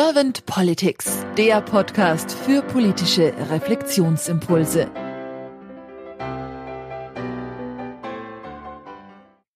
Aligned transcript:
Servant 0.00 0.46
Politics, 0.46 1.26
der 1.36 1.60
Podcast 1.60 2.30
für 2.30 2.62
politische 2.62 3.34
Reflexionsimpulse. 3.50 4.88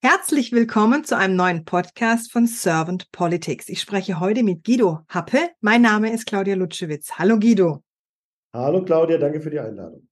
Herzlich 0.03 0.51
willkommen 0.51 1.05
zu 1.05 1.17
einem 1.17 1.37
neuen 1.37 1.65
Podcast 1.65 2.33
von 2.33 2.49
Servant 2.49 3.13
Politics. 3.13 3.69
Ich 3.69 3.81
spreche 3.81 4.19
heute 4.19 4.43
mit 4.43 4.65
Guido 4.65 5.03
Happe. 5.09 5.51
Mein 5.61 5.83
Name 5.83 6.13
ist 6.13 6.27
Claudia 6.27 6.57
Lutschewitz. 6.57 7.13
Hallo 7.21 7.39
Guido. 7.39 7.85
Hallo 8.53 8.85
Claudia, 8.85 9.19
danke 9.19 9.41
für 9.41 9.51
die 9.51 9.61
Einladung. 9.61 10.09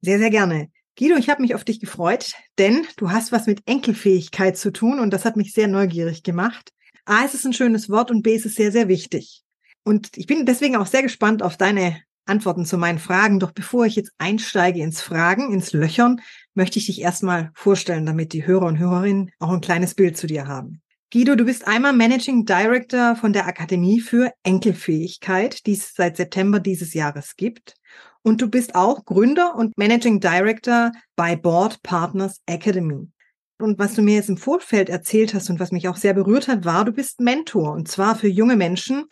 Sehr, 0.00 0.20
sehr 0.20 0.30
gerne. 0.30 0.70
Guido, 0.96 1.16
ich 1.16 1.28
habe 1.28 1.42
mich 1.42 1.56
auf 1.56 1.64
dich 1.64 1.80
gefreut, 1.80 2.34
denn 2.56 2.86
du 2.98 3.10
hast 3.10 3.32
was 3.32 3.48
mit 3.48 3.62
Enkelfähigkeit 3.66 4.56
zu 4.56 4.70
tun 4.70 5.00
und 5.00 5.10
das 5.10 5.24
hat 5.24 5.36
mich 5.36 5.52
sehr 5.52 5.66
neugierig 5.66 6.22
gemacht. 6.22 6.70
A, 7.04 7.24
es 7.24 7.34
ist 7.34 7.44
ein 7.44 7.52
schönes 7.52 7.90
Wort 7.90 8.12
und 8.12 8.22
B, 8.22 8.36
es 8.36 8.46
ist 8.46 8.54
sehr, 8.54 8.70
sehr 8.70 8.86
wichtig. 8.86 9.42
Und 9.84 10.10
ich 10.16 10.26
bin 10.26 10.46
deswegen 10.46 10.76
auch 10.76 10.86
sehr 10.86 11.02
gespannt 11.02 11.42
auf 11.42 11.56
deine 11.56 12.00
Antworten 12.24 12.64
zu 12.64 12.78
meinen 12.78 12.98
Fragen. 12.98 13.40
Doch 13.40 13.52
bevor 13.52 13.86
ich 13.86 13.96
jetzt 13.96 14.12
einsteige 14.18 14.80
ins 14.82 15.00
Fragen, 15.00 15.52
ins 15.52 15.72
Löchern, 15.72 16.20
möchte 16.54 16.78
ich 16.78 16.86
dich 16.86 17.00
erstmal 17.00 17.50
vorstellen, 17.54 18.06
damit 18.06 18.32
die 18.32 18.46
Hörer 18.46 18.66
und 18.66 18.78
Hörerinnen 18.78 19.30
auch 19.38 19.50
ein 19.50 19.60
kleines 19.60 19.94
Bild 19.94 20.16
zu 20.16 20.26
dir 20.26 20.46
haben. 20.46 20.82
Guido, 21.12 21.34
du 21.34 21.44
bist 21.44 21.66
einmal 21.66 21.92
Managing 21.92 22.46
Director 22.46 23.16
von 23.16 23.34
der 23.34 23.46
Akademie 23.46 24.00
für 24.00 24.32
Enkelfähigkeit, 24.44 25.66
die 25.66 25.72
es 25.72 25.94
seit 25.94 26.16
September 26.16 26.58
dieses 26.58 26.94
Jahres 26.94 27.36
gibt. 27.36 27.74
Und 28.22 28.40
du 28.40 28.48
bist 28.48 28.74
auch 28.74 29.04
Gründer 29.04 29.56
und 29.56 29.76
Managing 29.76 30.20
Director 30.20 30.92
bei 31.16 31.36
Board 31.36 31.82
Partners 31.82 32.40
Academy. 32.46 33.08
Und 33.58 33.78
was 33.78 33.94
du 33.94 34.02
mir 34.02 34.14
jetzt 34.14 34.30
im 34.30 34.38
Vorfeld 34.38 34.88
erzählt 34.88 35.34
hast 35.34 35.50
und 35.50 35.60
was 35.60 35.70
mich 35.70 35.86
auch 35.88 35.96
sehr 35.96 36.14
berührt 36.14 36.48
hat, 36.48 36.64
war, 36.64 36.84
du 36.84 36.92
bist 36.92 37.20
Mentor 37.20 37.72
und 37.72 37.88
zwar 37.88 38.16
für 38.16 38.28
junge 38.28 38.56
Menschen, 38.56 39.04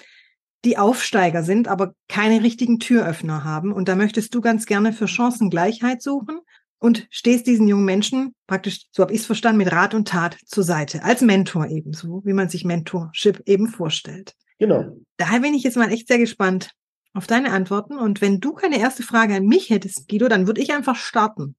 die 0.64 0.78
Aufsteiger 0.78 1.42
sind, 1.42 1.68
aber 1.68 1.94
keine 2.08 2.42
richtigen 2.42 2.78
Türöffner 2.78 3.44
haben. 3.44 3.72
Und 3.72 3.88
da 3.88 3.96
möchtest 3.96 4.34
du 4.34 4.40
ganz 4.40 4.66
gerne 4.66 4.92
für 4.92 5.08
Chancengleichheit 5.08 6.02
suchen 6.02 6.40
und 6.78 7.06
stehst 7.10 7.46
diesen 7.46 7.68
jungen 7.68 7.84
Menschen 7.84 8.34
praktisch, 8.46 8.86
so 8.90 9.02
habe 9.02 9.12
ich 9.12 9.20
es 9.20 9.26
verstanden, 9.26 9.58
mit 9.58 9.72
Rat 9.72 9.94
und 9.94 10.08
Tat 10.08 10.36
zur 10.46 10.64
Seite, 10.64 11.04
als 11.04 11.20
Mentor 11.20 11.66
ebenso, 11.66 12.22
wie 12.24 12.32
man 12.32 12.48
sich 12.48 12.64
Mentorship 12.64 13.42
eben 13.46 13.68
vorstellt. 13.68 14.34
Genau. 14.58 14.96
Daher 15.16 15.40
bin 15.40 15.54
ich 15.54 15.62
jetzt 15.62 15.76
mal 15.76 15.90
echt 15.90 16.08
sehr 16.08 16.18
gespannt, 16.18 16.70
auf 17.12 17.26
deine 17.26 17.52
Antworten. 17.52 17.96
Und 17.96 18.20
wenn 18.20 18.40
du 18.40 18.52
keine 18.52 18.78
erste 18.78 19.02
Frage 19.02 19.34
an 19.34 19.46
mich 19.46 19.70
hättest, 19.70 20.08
Guido, 20.08 20.28
dann 20.28 20.46
würde 20.46 20.60
ich 20.60 20.72
einfach 20.72 20.96
starten. 20.96 21.56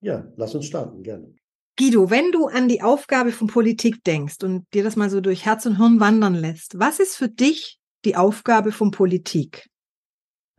Ja, 0.00 0.26
lass 0.36 0.54
uns 0.54 0.66
starten, 0.66 1.02
gerne. 1.02 1.34
Guido, 1.76 2.10
wenn 2.10 2.30
du 2.30 2.46
an 2.46 2.68
die 2.68 2.82
Aufgabe 2.82 3.32
von 3.32 3.48
Politik 3.48 4.04
denkst 4.04 4.42
und 4.44 4.66
dir 4.74 4.84
das 4.84 4.94
mal 4.94 5.10
so 5.10 5.20
durch 5.20 5.44
Herz 5.44 5.66
und 5.66 5.78
Hirn 5.78 5.98
wandern 5.98 6.34
lässt, 6.34 6.78
was 6.78 7.00
ist 7.00 7.16
für 7.16 7.28
dich 7.28 7.80
die 8.04 8.16
Aufgabe 8.16 8.72
von 8.72 8.90
Politik? 8.90 9.68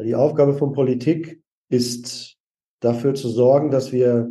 Die 0.01 0.15
Aufgabe 0.15 0.53
von 0.53 0.73
Politik 0.73 1.41
ist 1.69 2.37
dafür 2.81 3.13
zu 3.13 3.29
sorgen, 3.29 3.71
dass 3.71 3.91
wir 3.91 4.29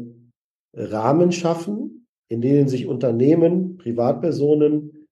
Rahmen 0.74 1.32
schaffen, 1.32 2.06
in 2.28 2.40
denen 2.40 2.68
sich 2.68 2.86
Unternehmen, 2.86 3.76
Privatpersonen 3.76 5.06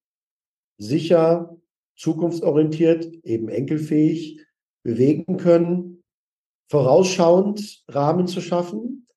sicher, 0.77 1.57
zukunftsorientiert, 1.95 3.05
eben 3.23 3.49
enkelfähig 3.49 4.45
bewegen 4.83 5.37
können, 5.37 6.03
vorausschauend 6.69 7.83
Rahmen 7.87 8.27
zu 8.27 8.41
schaffen, 8.41 9.07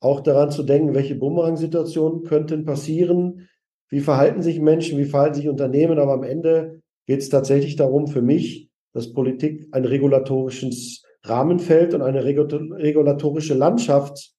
auch 0.00 0.20
daran 0.20 0.50
zu 0.50 0.62
denken, 0.64 0.94
welche 0.94 1.14
Bumerang-Situationen 1.14 2.24
könnten 2.24 2.64
passieren, 2.64 3.48
wie 3.88 4.00
verhalten 4.00 4.42
sich 4.42 4.60
Menschen, 4.60 4.98
wie 4.98 5.04
verhalten 5.04 5.36
sich 5.36 5.48
Unternehmen, 5.48 5.98
aber 5.98 6.14
am 6.14 6.24
Ende 6.24 6.82
geht 7.06 7.20
es 7.20 7.28
tatsächlich 7.28 7.76
darum 7.76 8.06
für 8.06 8.22
mich, 8.22 8.70
dass 8.92 9.12
Politik 9.12 9.66
ein 9.72 9.84
regulatorisches 9.84 11.02
Rahmenfeld 11.22 11.94
und 11.94 12.02
eine 12.02 12.24
regulatorische 12.24 13.54
Landschaft 13.54 14.32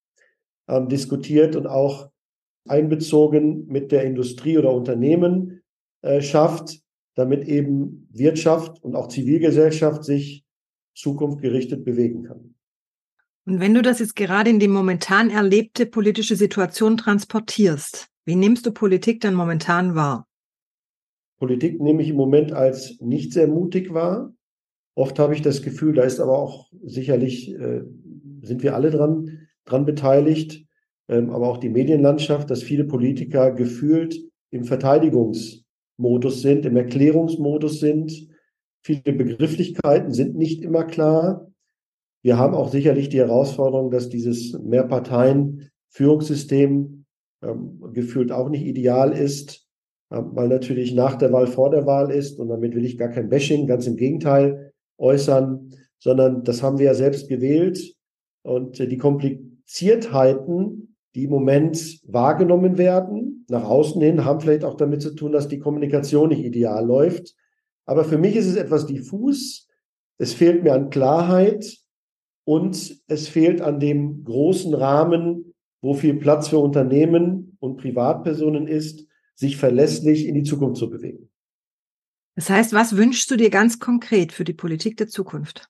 ähm, 0.68 0.88
diskutiert 0.88 1.56
und 1.56 1.68
auch 1.68 2.10
einbezogen 2.68 3.68
mit 3.68 3.92
der 3.92 4.04
Industrie 4.04 4.58
oder 4.58 4.72
Unternehmen 4.72 5.62
äh, 6.02 6.22
schafft, 6.22 6.80
damit 7.16 7.48
eben 7.48 8.08
Wirtschaft 8.12 8.84
und 8.84 8.96
auch 8.96 9.08
Zivilgesellschaft 9.08 10.04
sich 10.04 10.44
zukunftgerichtet 10.96 11.86
bewegen 11.86 12.24
kann. 12.24 12.56
Und 13.46 13.60
wenn 13.60 13.74
du 13.74 13.82
das 13.82 14.00
jetzt 14.00 14.16
gerade 14.16 14.50
in 14.50 14.60
die 14.60 14.68
momentan 14.68 15.30
erlebte 15.30 15.86
politische 15.86 16.36
Situation 16.36 16.98
transportierst, 16.98 18.08
wie 18.26 18.36
nimmst 18.36 18.66
du 18.66 18.72
Politik 18.72 19.22
dann 19.22 19.36
momentan 19.36 19.94
wahr? 19.94 20.28
Politik 21.38 21.82
nehme 21.82 22.02
ich 22.02 22.10
im 22.10 22.16
Moment 22.16 22.54
als 22.54 23.00
nicht 23.02 23.34
sehr 23.34 23.48
mutig 23.48 23.94
wahr. 23.94 24.34
Oft 24.96 25.20
habe 25.20 25.34
ich 25.34 25.42
das 25.42 25.62
Gefühl, 25.62 25.94
da 25.94 26.04
ist 26.04 26.20
aber 26.20 26.38
auch 26.38 26.70
sicherlich, 26.84 27.54
äh, 27.54 27.82
sind 28.42 28.64
wir 28.64 28.76
alle 28.76 28.92
dran, 28.92 29.48
dran 29.66 29.86
beteiligt, 29.86 30.66
ähm, 31.10 31.32
aber 31.32 31.50
auch 31.50 31.58
die 31.58 31.70
Medienlandschaft, 31.70 32.50
dass 32.50 32.64
viele 32.64 32.86
Politiker 32.86 33.52
gefühlt 33.52 34.18
im 34.52 34.64
Verteidigungsmodus 34.64 36.42
sind, 36.42 36.66
im 36.66 36.78
Erklärungsmodus 36.78 37.80
sind, 37.80 38.30
Viele 38.86 39.14
Begrifflichkeiten 39.14 40.14
sind 40.14 40.36
nicht 40.36 40.62
immer 40.62 40.84
klar. 40.84 41.52
Wir 42.22 42.38
haben 42.38 42.54
auch 42.54 42.70
sicherlich 42.70 43.10
die 43.10 43.18
Herausforderung, 43.18 43.90
dass 43.90 44.10
dieses 44.10 44.54
Mehrparteien-Führungssystem 44.60 47.06
ähm, 47.42 47.82
gefühlt 47.94 48.32
auch 48.32 48.48
nicht 48.48 48.64
ideal 48.64 49.12
ist, 49.12 49.65
weil 50.10 50.48
natürlich 50.48 50.94
nach 50.94 51.16
der 51.16 51.32
Wahl 51.32 51.48
vor 51.48 51.70
der 51.70 51.86
Wahl 51.86 52.12
ist. 52.12 52.40
Und 52.40 52.50
damit 52.50 52.76
will 52.76 52.86
ich 52.86 52.98
gar 52.98 53.10
kein 53.10 53.30
Bashing, 53.30 53.68
ganz 53.68 53.88
im 53.88 53.96
Gegenteil 53.96 54.74
äußern, 54.98 55.72
sondern 56.00 56.44
das 56.44 56.62
haben 56.62 56.78
wir 56.78 56.86
ja 56.86 56.94
selbst 56.94 57.28
gewählt. 57.28 57.96
Und 58.44 58.80
äh, 58.80 58.88
die 58.88 58.98
Kompliziertheiten, 58.98 60.96
die 61.16 61.24
im 61.24 61.32
Moment 61.32 62.00
wahrgenommen 62.06 62.78
werden, 62.78 63.46
nach 63.50 63.64
außen 63.64 64.02
hin, 64.02 64.26
haben 64.26 64.42
vielleicht 64.42 64.64
auch 64.64 64.76
damit 64.76 65.02
zu 65.02 65.16
tun, 65.16 65.32
dass 65.32 65.48
die 65.48 65.60
Kommunikation 65.60 66.30
nicht 66.30 66.44
ideal 66.44 66.86
läuft. 66.86 67.36
Aber 67.86 68.04
für 68.04 68.18
mich 68.18 68.36
ist 68.36 68.48
es 68.48 68.56
etwas 68.56 68.86
diffus. 68.86 69.68
Es 70.18 70.34
fehlt 70.34 70.64
mir 70.64 70.74
an 70.74 70.90
Klarheit 70.90 71.78
und 72.46 73.02
es 73.08 73.28
fehlt 73.28 73.62
an 73.62 73.80
dem 73.80 74.24
großen 74.24 74.74
Rahmen, 74.74 75.54
wo 75.82 75.94
viel 75.94 76.16
Platz 76.16 76.48
für 76.48 76.60
Unternehmen 76.60 77.58
und 77.60 77.78
Privatpersonen 77.78 78.68
ist, 78.68 79.06
sich 79.36 79.58
verlässlich 79.58 80.26
in 80.26 80.36
die 80.36 80.44
Zukunft 80.44 80.78
zu 80.78 80.90
bewegen. 80.90 81.30
Das 82.36 82.50
heißt, 82.50 82.74
was 82.74 82.98
wünschst 82.98 83.30
du 83.32 83.38
dir 83.38 83.50
ganz 83.50 83.80
konkret 83.80 84.34
für 84.34 84.44
die 84.44 84.54
Politik 84.54 84.98
der 84.98 85.08
Zukunft? 85.08 85.70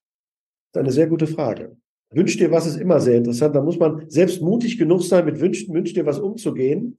Das 0.71 0.81
ist 0.81 0.85
eine 0.85 0.91
sehr 0.91 1.07
gute 1.07 1.27
Frage. 1.27 1.77
Wünsch 2.11 2.37
dir 2.37 2.51
was 2.51 2.65
ist 2.65 2.77
immer 2.77 2.99
sehr 2.99 3.17
interessant. 3.17 3.55
Da 3.55 3.61
muss 3.61 3.77
man 3.77 4.09
selbst 4.09 4.41
mutig 4.41 4.77
genug 4.77 5.03
sein, 5.03 5.25
mit 5.25 5.39
Wünschen, 5.39 5.73
wünsch 5.73 5.93
dir 5.93 6.05
was 6.05 6.19
umzugehen. 6.19 6.97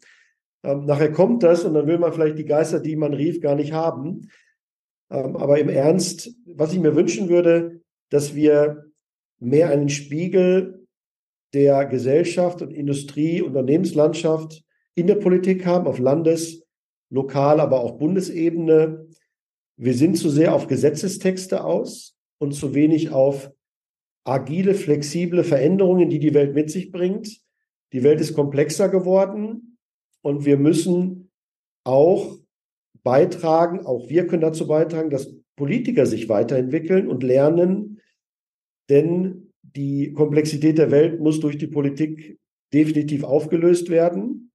Ähm, 0.62 0.84
nachher 0.84 1.12
kommt 1.12 1.43
das 1.43 1.65
und 1.65 1.75
dann 1.75 1.87
will 1.87 1.99
man 1.99 2.12
vielleicht 2.12 2.38
die 2.38 2.44
Geister, 2.44 2.81
die 2.81 2.97
man 2.97 3.15
rief, 3.15 3.41
gar 3.41 3.55
nicht 3.55 3.72
haben. 3.72 4.28
Ähm, 5.10 5.37
aber 5.37 5.59
im 5.59 5.69
Ernst, 5.69 6.34
was 6.44 6.72
ich 6.72 6.81
mir 6.81 6.94
wünschen 6.97 7.28
würde, 7.28 7.81
dass 8.10 8.34
wir 8.34 8.84
mehr 9.38 9.71
einen 9.71 9.88
Spiegel 9.88 10.87
der 11.55 11.87
Gesellschaft 11.87 12.62
und 12.62 12.72
Industrie, 12.72 13.43
Unternehmenslandschaft 13.43 14.66
in 14.96 15.06
der 15.06 15.14
Politik 15.16 15.64
haben, 15.64 15.86
auf 15.86 15.98
Landes-, 15.98 16.66
Lokal-, 17.10 17.60
aber 17.60 17.80
auch 17.80 17.98
Bundesebene. 17.98 19.06
Wir 19.76 19.94
sind 19.94 20.16
zu 20.16 20.30
sehr 20.30 20.54
auf 20.54 20.66
Gesetzestexte 20.66 21.62
aus 21.64 22.16
und 22.38 22.52
zu 22.52 22.74
wenig 22.74 23.10
auf 23.10 23.52
agile, 24.24 24.74
flexible 24.74 25.44
Veränderungen, 25.44 26.10
die 26.10 26.18
die 26.18 26.34
Welt 26.34 26.54
mit 26.54 26.70
sich 26.70 26.90
bringt. 26.90 27.40
Die 27.92 28.02
Welt 28.02 28.20
ist 28.20 28.34
komplexer 28.34 28.88
geworden 28.88 29.78
und 30.22 30.44
wir 30.44 30.56
müssen 30.56 31.30
auch 31.84 32.36
beitragen, 33.04 33.87
auch 33.87 34.08
wir 34.08 34.26
können 34.26 34.42
dazu 34.42 34.66
beitragen, 34.66 35.10
dass 35.10 35.32
Politiker 35.54 36.06
sich 36.06 36.28
weiterentwickeln 36.28 37.06
und 37.08 37.22
lernen, 37.22 38.00
denn 38.90 39.52
die 39.62 40.12
Komplexität 40.12 40.78
der 40.78 40.90
Welt 40.90 41.20
muss 41.20 41.38
durch 41.38 41.58
die 41.58 41.69
Politik 41.69 42.38
definitiv 42.72 43.22
aufgelöst 43.22 43.90
werden. 43.90 44.52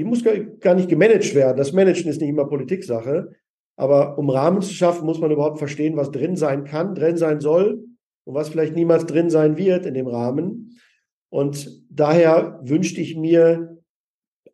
Die 0.00 0.04
muss 0.04 0.24
gar 0.60 0.74
nicht 0.74 0.88
gemanagt 0.88 1.34
werden. 1.34 1.58
Das 1.58 1.74
Managen 1.74 2.08
ist 2.08 2.22
nicht 2.22 2.30
immer 2.30 2.46
Politiksache. 2.46 3.32
Aber 3.76 4.16
um 4.16 4.30
Rahmen 4.30 4.62
zu 4.62 4.72
schaffen, 4.72 5.04
muss 5.04 5.20
man 5.20 5.30
überhaupt 5.30 5.58
verstehen, 5.58 5.94
was 5.94 6.10
drin 6.10 6.36
sein 6.36 6.64
kann, 6.64 6.94
drin 6.94 7.18
sein 7.18 7.40
soll 7.40 7.84
und 8.24 8.34
was 8.34 8.48
vielleicht 8.48 8.74
niemals 8.74 9.04
drin 9.04 9.28
sein 9.28 9.58
wird 9.58 9.84
in 9.84 9.92
dem 9.92 10.06
Rahmen. 10.06 10.80
Und 11.28 11.84
daher 11.90 12.60
wünschte 12.62 13.02
ich 13.02 13.14
mir 13.14 13.76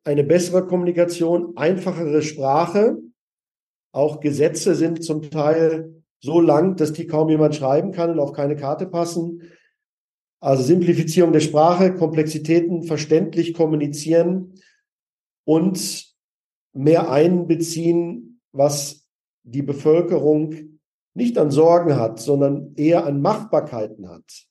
eine 0.03 0.25
bessere 0.25 0.67
Kommunikation, 0.67 1.57
einfachere 1.57 2.23
Sprache. 2.23 2.99
Auch 3.93 4.19
Gesetze 4.19 4.75
sind 4.75 5.05
zum 5.05 5.31
Teil 5.31 6.03
so 6.19 6.41
lang, 6.41 6.75
dass 6.75 6.93
die 6.93 7.07
kaum 7.07 7.29
jemand 7.29 7.55
schreiben 7.55 7.93
kann 7.93 8.11
und 8.11 8.19
auf 8.19 8.33
keine 8.33 8.57
Karte 8.57 8.87
passen. 8.87 9.43
Also 10.41 10.65
Simplifizierung 10.65 11.31
der 11.31 11.39
Sprache, 11.39 11.95
Komplexitäten 11.95 12.83
verständlich 12.83 13.55
kommunizieren 13.55 14.55
und 15.47 16.05
mehr 16.75 17.11
einbeziehen, 17.11 18.41
was 18.53 19.07
die 19.45 19.63
Bevölkerung 19.63 20.81
nicht 21.15 21.39
an 21.39 21.51
Sorgen 21.51 21.97
hat, 21.97 22.21
sondern 22.21 22.75
eher 22.75 23.07
an 23.07 23.23
Machbarkeiten 23.23 24.09
hat. 24.09 24.47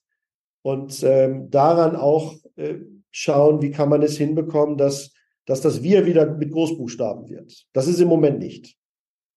Und 0.64 1.04
ähm, 1.04 1.52
daran 1.52 1.96
auch 1.96 2.36
äh, 2.56 2.80
schauen, 3.12 3.62
wie 3.62 3.70
kann 3.70 3.90
man 3.90 4.02
es 4.02 4.18
hinbekommen, 4.18 4.78
dass, 4.78 5.14
dass 5.46 5.62
das 5.62 5.84
Wir 5.84 6.08
wieder 6.08 6.26
mit 6.34 6.52
Großbuchstaben 6.52 7.30
wird. 7.30 7.68
Das 7.74 7.88
ist 7.88 8.00
im 8.00 8.08
Moment 8.08 8.40
nicht. 8.40 8.76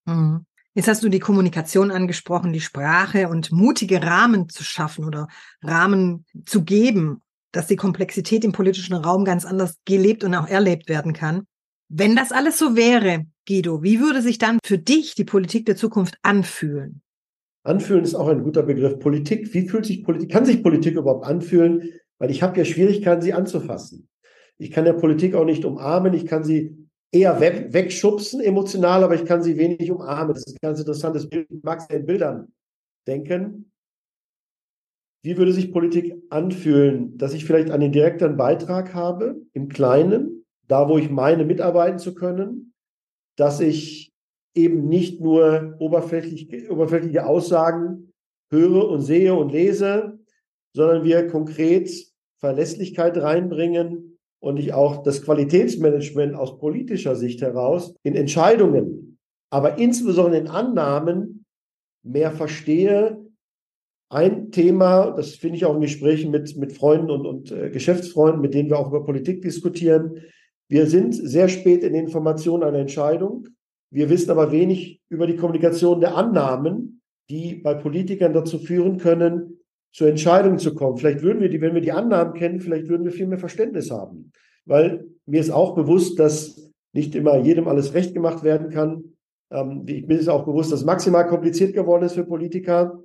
Mhm. 0.06 0.46
Jetzt 0.75 0.88
hast 0.88 1.02
du 1.02 1.08
die 1.08 1.19
Kommunikation 1.19 1.90
angesprochen, 1.90 2.52
die 2.52 2.61
Sprache 2.61 3.28
und 3.28 3.50
mutige 3.50 4.00
Rahmen 4.02 4.49
zu 4.49 4.62
schaffen 4.62 5.04
oder 5.04 5.26
Rahmen 5.61 6.25
zu 6.46 6.64
geben, 6.64 7.20
dass 7.52 7.66
die 7.66 7.76
Komplexität 7.76 8.44
im 8.44 8.52
politischen 8.52 8.94
Raum 8.94 9.24
ganz 9.24 9.44
anders 9.44 9.76
gelebt 9.84 10.24
und 10.24 10.34
auch 10.34 10.48
erlebt 10.48 10.88
werden 10.88 11.12
kann. 11.12 11.44
Wenn 11.88 12.16
das 12.16 12.32
alles 12.32 12.58
so 12.58 12.76
wäre, 12.76 13.24
Guido, 13.46 13.82
wie 13.82 14.00
würde 14.00 14.20
sich 14.20 14.38
dann 14.38 14.58
für 14.64 14.78
dich 14.78 15.14
die 15.14 15.24
Politik 15.24 15.66
der 15.66 15.76
Zukunft 15.76 16.18
anfühlen? 16.22 17.00
Anfühlen 17.64 18.04
ist 18.04 18.14
auch 18.14 18.28
ein 18.28 18.42
guter 18.42 18.62
Begriff. 18.62 18.98
Politik, 18.98 19.52
wie 19.54 19.68
fühlt 19.68 19.86
sich 19.86 20.04
Politik, 20.04 20.30
kann 20.30 20.44
sich 20.44 20.62
Politik 20.62 20.96
überhaupt 20.96 21.26
anfühlen? 21.26 21.92
Weil 22.18 22.30
ich 22.30 22.42
habe 22.42 22.58
ja 22.58 22.64
Schwierigkeiten, 22.64 23.22
sie 23.22 23.32
anzufassen. 23.32 24.08
Ich 24.58 24.70
kann 24.70 24.84
der 24.84 24.94
Politik 24.94 25.34
auch 25.34 25.44
nicht 25.44 25.64
umarmen, 25.64 26.14
ich 26.14 26.26
kann 26.26 26.44
sie 26.44 26.76
eher 27.12 27.40
weg, 27.40 27.68
wegschubsen 27.72 28.40
emotional, 28.40 29.04
aber 29.04 29.14
ich 29.14 29.24
kann 29.24 29.42
sie 29.42 29.56
wenig 29.56 29.90
umarmen. 29.90 30.34
Das 30.34 30.46
ist 30.46 30.54
ein 30.54 30.58
ganz 30.60 30.80
interessantes 30.80 31.28
Bild. 31.28 31.46
Ich 31.50 31.62
mag 31.62 31.80
es 31.80 31.94
in 31.94 32.04
Bildern 32.04 32.48
denken. 33.06 33.70
Wie 35.22 35.36
würde 35.36 35.52
sich 35.52 35.72
Politik 35.72 36.14
anfühlen, 36.30 37.18
dass 37.18 37.34
ich 37.34 37.44
vielleicht 37.44 37.70
einen 37.70 37.92
direkten 37.92 38.36
Beitrag 38.36 38.94
habe, 38.94 39.36
im 39.52 39.68
Kleinen, 39.68 40.44
da 40.68 40.88
wo 40.88 40.98
ich 40.98 41.10
meine, 41.10 41.44
mitarbeiten 41.44 41.98
zu 41.98 42.14
können, 42.14 42.72
dass 43.36 43.60
ich 43.60 44.12
eben 44.54 44.88
nicht 44.88 45.20
nur 45.20 45.76
oberflächlich, 45.78 46.70
oberflächliche 46.70 47.26
Aussagen 47.26 48.12
höre 48.50 48.88
und 48.88 49.02
sehe 49.02 49.34
und 49.34 49.52
lese, 49.52 50.18
sondern 50.74 51.04
wir 51.04 51.26
konkret 51.28 51.90
Verlässlichkeit 52.38 53.16
reinbringen 53.16 54.18
und 54.40 54.58
ich 54.58 54.72
auch 54.72 55.02
das 55.02 55.22
Qualitätsmanagement 55.22 56.34
aus 56.34 56.58
politischer 56.58 57.16
Sicht 57.16 57.42
heraus 57.42 57.94
in 58.02 58.14
Entscheidungen, 58.14 59.18
aber 59.50 59.78
insbesondere 59.78 60.40
in 60.40 60.48
Annahmen 60.48 61.44
mehr 62.04 62.30
verstehe. 62.30 63.24
Ein 64.10 64.50
Thema, 64.50 65.10
das 65.10 65.34
finde 65.34 65.56
ich 65.56 65.66
auch 65.66 65.75
in 65.75 65.82
Gesprächen 65.82 66.31
mit, 66.31 66.56
mit 66.56 66.72
Freunden 66.72 67.10
und, 67.10 67.26
und 67.26 67.52
äh, 67.52 67.70
Geschäftsfreunden, 67.70 68.40
mit 68.40 68.55
denen 68.55 68.70
wir 68.70 68.78
auch 68.78 68.88
über 68.88 69.05
Politik 69.05 69.43
diskutieren. 69.43 70.22
Wir 70.69 70.87
sind 70.87 71.14
sehr 71.14 71.49
spät 71.49 71.82
in 71.82 71.94
Informationen 71.94 72.62
einer 72.62 72.78
Entscheidung. 72.78 73.49
Wir 73.90 74.08
wissen 74.08 74.31
aber 74.31 74.50
wenig 74.50 75.02
über 75.08 75.26
die 75.26 75.37
Kommunikation 75.37 76.00
der 76.00 76.16
Annahmen, 76.16 77.02
die 77.28 77.56
bei 77.56 77.75
Politikern 77.75 78.32
dazu 78.32 78.58
führen 78.58 78.99
können, 78.99 79.58
zu 79.93 80.05
Entscheidungen 80.05 80.58
zu 80.58 80.75
kommen. 80.75 80.96
Vielleicht 80.96 81.22
würden 81.22 81.40
wir 81.40 81.49
die, 81.49 81.61
wenn 81.61 81.75
wir 81.75 81.81
die 81.81 81.93
Annahmen 81.93 82.34
kennen, 82.34 82.61
vielleicht 82.61 82.88
würden 82.88 83.04
wir 83.04 83.12
viel 83.12 83.26
mehr 83.26 83.38
Verständnis 83.38 83.90
haben. 83.90 84.32
Weil 84.64 85.06
mir 85.26 85.40
ist 85.40 85.50
auch 85.50 85.75
bewusst, 85.75 86.19
dass 86.19 86.70
nicht 86.93 87.14
immer 87.14 87.38
jedem 87.38 87.69
alles 87.69 87.94
recht 87.94 88.14
gemacht 88.14 88.43
werden 88.43 88.70
kann. 88.70 89.04
Ähm, 89.50 89.84
ich 89.87 90.06
bin 90.06 90.19
es 90.19 90.28
auch 90.28 90.44
bewusst, 90.44 90.72
dass 90.72 90.84
maximal 90.84 91.26
kompliziert 91.26 91.75
geworden 91.75 92.04
ist 92.04 92.14
für 92.14 92.25
Politiker. 92.25 93.02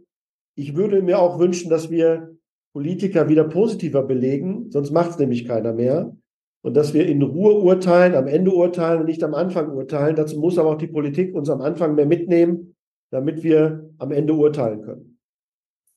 Ich 0.56 0.76
würde 0.76 1.02
mir 1.02 1.20
auch 1.20 1.40
wünschen, 1.40 1.70
dass 1.70 1.90
wir 1.90 2.38
Politiker 2.74 3.30
wieder 3.30 3.44
positiver 3.44 4.04
belegen, 4.04 4.72
sonst 4.72 4.92
macht 4.92 5.12
es 5.12 5.20
nämlich 5.20 5.46
keiner 5.48 5.74
mehr 5.74 6.16
und 6.64 6.76
dass 6.76 6.94
wir 6.94 7.06
in 7.06 7.22
Ruhe 7.22 7.54
urteilen, 7.54 8.16
am 8.16 8.28
Ende 8.28 8.52
urteilen 8.52 9.02
und 9.02 9.06
nicht 9.06 9.24
am 9.24 9.36
Anfang 9.36 9.72
urteilen. 9.72 10.16
Dazu 10.16 10.40
muss 10.40 10.58
aber 10.58 10.72
auch 10.72 10.78
die 10.78 10.88
Politik 10.88 11.36
uns 11.36 11.50
am 11.50 11.62
Anfang 11.62 11.96
mehr 11.96 12.06
mitnehmen, 12.06 12.76
damit 13.12 13.44
wir 13.44 13.90
am 14.00 14.12
Ende 14.12 14.34
urteilen 14.34 14.82
können. 14.82 15.20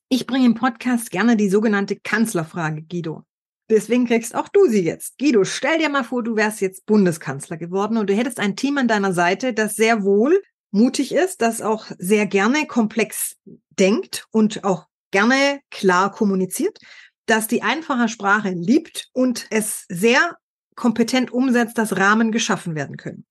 Ich 0.09 0.27
bringe 0.27 0.45
im 0.45 0.53
Podcast 0.53 1.11
gerne 1.11 1.35
die 1.35 1.49
sogenannte 1.49 1.95
Kanzlerfrage, 1.95 2.83
Guido. 2.83 3.23
Deswegen 3.69 4.05
kriegst 4.05 4.35
auch 4.35 4.47
du 4.47 4.67
sie 4.67 4.83
jetzt. 4.83 5.17
Guido, 5.17 5.43
stell 5.43 5.79
dir 5.79 5.89
mal 5.89 6.03
vor, 6.03 6.23
du 6.23 6.35
wärst 6.35 6.61
jetzt 6.61 6.85
Bundeskanzler 6.85 7.57
geworden 7.57 7.97
und 7.97 8.09
du 8.09 8.13
hättest 8.13 8.39
ein 8.39 8.55
Team 8.55 8.77
an 8.77 8.87
deiner 8.87 9.13
Seite, 9.13 9.53
das 9.53 9.75
sehr 9.75 10.03
wohl 10.03 10.41
mutig 10.71 11.13
ist, 11.13 11.41
das 11.41 11.61
auch 11.61 11.85
sehr 11.97 12.25
gerne 12.25 12.65
komplex 12.67 13.37
denkt 13.79 14.27
und 14.31 14.63
auch 14.63 14.87
gerne 15.11 15.61
klar 15.71 16.11
kommuniziert, 16.11 16.77
das 17.25 17.47
die 17.47 17.61
einfache 17.61 18.09
Sprache 18.09 18.49
liebt 18.49 19.09
und 19.13 19.47
es 19.49 19.85
sehr 19.89 20.37
kompetent 20.75 21.33
umsetzt, 21.33 21.77
dass 21.77 21.97
Rahmen 21.97 22.31
geschaffen 22.31 22.75
werden 22.75 22.97
können. 22.97 23.25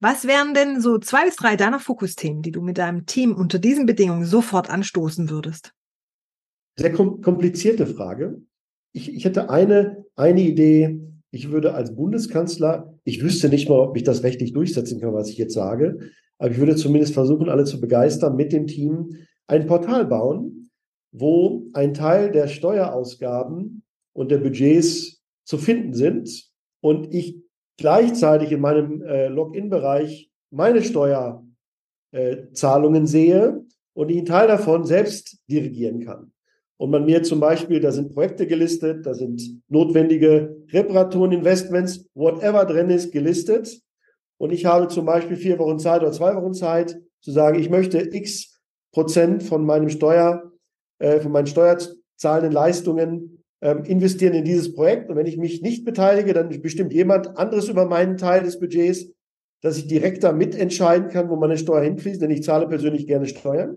Was 0.00 0.26
wären 0.26 0.54
denn 0.54 0.80
so 0.80 0.98
zwei 0.98 1.24
bis 1.24 1.36
drei 1.36 1.56
deiner 1.56 1.80
Fokusthemen, 1.80 2.42
die 2.42 2.52
du 2.52 2.60
mit 2.60 2.78
deinem 2.78 3.06
Team 3.06 3.34
unter 3.34 3.58
diesen 3.58 3.86
Bedingungen 3.86 4.24
sofort 4.24 4.70
anstoßen 4.70 5.30
würdest? 5.30 5.72
Sehr 6.76 6.92
komplizierte 6.92 7.86
Frage. 7.86 8.42
Ich, 8.92 9.12
ich 9.12 9.24
hätte 9.24 9.50
eine, 9.50 10.04
eine 10.14 10.42
Idee. 10.42 11.00
Ich 11.30 11.50
würde 11.50 11.74
als 11.74 11.94
Bundeskanzler, 11.94 12.98
ich 13.04 13.22
wüsste 13.22 13.48
nicht 13.48 13.68
mal, 13.68 13.78
ob 13.78 13.96
ich 13.96 14.02
das 14.02 14.22
rechtlich 14.22 14.52
durchsetzen 14.52 15.00
kann, 15.00 15.14
was 15.14 15.28
ich 15.28 15.38
jetzt 15.38 15.54
sage, 15.54 16.10
aber 16.40 16.50
ich 16.50 16.58
würde 16.58 16.74
zumindest 16.74 17.14
versuchen, 17.14 17.48
alle 17.48 17.64
zu 17.64 17.80
begeistern, 17.80 18.34
mit 18.34 18.52
dem 18.52 18.66
Team 18.66 19.16
ein 19.46 19.66
Portal 19.66 20.06
bauen, 20.06 20.70
wo 21.12 21.68
ein 21.74 21.94
Teil 21.94 22.32
der 22.32 22.48
Steuerausgaben 22.48 23.84
und 24.12 24.30
der 24.30 24.38
Budgets 24.38 25.22
zu 25.44 25.58
finden 25.58 25.94
sind, 25.94 26.50
und 26.82 27.14
ich 27.14 27.38
gleichzeitig 27.76 28.52
in 28.52 28.60
meinem 28.60 29.02
äh, 29.02 29.28
Login-Bereich 29.28 30.30
meine 30.50 30.82
Steuerzahlungen 30.82 33.04
äh, 33.04 33.06
sehe 33.06 33.64
und 33.92 34.10
ich 34.10 34.16
einen 34.16 34.26
Teil 34.26 34.48
davon 34.48 34.84
selbst 34.84 35.38
dirigieren 35.48 36.00
kann. 36.00 36.32
Und 36.78 36.90
man 36.90 37.04
mir 37.04 37.22
zum 37.22 37.38
Beispiel, 37.40 37.80
da 37.80 37.92
sind 37.92 38.14
Projekte 38.14 38.46
gelistet, 38.46 39.04
da 39.04 39.12
sind 39.12 39.42
notwendige 39.68 40.56
Reparaturen, 40.72 41.32
Investments, 41.32 42.08
whatever 42.14 42.64
drin 42.64 42.88
ist, 42.88 43.12
gelistet. 43.12 43.82
Und 44.40 44.52
ich 44.52 44.64
habe 44.64 44.88
zum 44.88 45.04
Beispiel 45.04 45.36
vier 45.36 45.58
Wochen 45.58 45.78
Zeit 45.78 46.00
oder 46.00 46.12
zwei 46.12 46.34
Wochen 46.34 46.54
Zeit 46.54 46.98
zu 47.20 47.30
sagen, 47.30 47.58
ich 47.58 47.68
möchte 47.68 47.98
x 47.98 48.58
Prozent 48.90 49.42
von 49.42 49.66
meinem 49.66 49.90
Steuer, 49.90 50.50
äh, 50.98 51.20
von 51.20 51.30
meinen 51.30 51.46
steuerzahlenden 51.46 52.50
Leistungen 52.50 53.44
ähm, 53.60 53.84
investieren 53.84 54.32
in 54.32 54.44
dieses 54.44 54.74
Projekt. 54.74 55.10
Und 55.10 55.16
wenn 55.16 55.26
ich 55.26 55.36
mich 55.36 55.60
nicht 55.60 55.84
beteilige, 55.84 56.32
dann 56.32 56.48
bestimmt 56.62 56.94
jemand 56.94 57.36
anderes 57.36 57.68
über 57.68 57.84
meinen 57.84 58.16
Teil 58.16 58.42
des 58.42 58.58
Budgets, 58.58 59.12
dass 59.60 59.76
ich 59.76 59.86
direkter 59.88 60.32
mitentscheiden 60.32 61.10
kann, 61.10 61.28
wo 61.28 61.36
meine 61.36 61.58
Steuer 61.58 61.82
hinfließt, 61.82 62.22
denn 62.22 62.30
ich 62.30 62.42
zahle 62.42 62.66
persönlich 62.66 63.06
gerne 63.06 63.26
Steuern. 63.26 63.76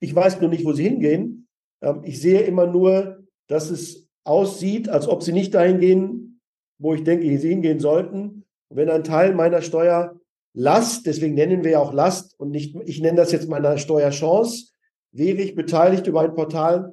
Ich 0.00 0.14
weiß 0.14 0.40
nur 0.40 0.48
nicht, 0.48 0.64
wo 0.64 0.72
sie 0.72 0.84
hingehen. 0.84 1.46
Ähm, 1.82 2.00
ich 2.04 2.22
sehe 2.22 2.40
immer 2.40 2.66
nur, 2.66 3.22
dass 3.48 3.68
es 3.68 4.08
aussieht, 4.24 4.88
als 4.88 5.06
ob 5.06 5.22
sie 5.22 5.32
nicht 5.32 5.52
dahin 5.52 5.78
gehen, 5.78 6.40
wo 6.78 6.94
ich 6.94 7.04
denke, 7.04 7.38
sie 7.38 7.50
hingehen 7.50 7.80
sollten. 7.80 8.44
Und 8.68 8.76
wenn 8.76 8.90
ein 8.90 9.04
Teil 9.04 9.34
meiner 9.34 9.62
Steuerlast, 9.62 11.06
deswegen 11.06 11.34
nennen 11.34 11.64
wir 11.64 11.72
ja 11.72 11.78
auch 11.80 11.92
Last 11.92 12.38
und 12.38 12.50
nicht, 12.50 12.76
ich 12.86 13.00
nenne 13.00 13.16
das 13.16 13.32
jetzt 13.32 13.48
meiner 13.48 13.78
Steuerchance, 13.78 14.72
wäre 15.12 15.38
ich 15.38 15.54
beteiligt 15.54 16.06
über 16.06 16.20
ein 16.20 16.34
Portal, 16.34 16.92